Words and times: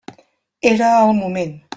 Era 0.71 0.89
el 1.01 1.13
moment. 1.21 1.53